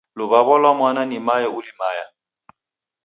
[0.17, 2.05] Luwawo lwa mwana ni mae ulimaya.